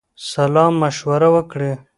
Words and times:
سلامشوره 0.29 1.29
وکړی. 1.35 1.71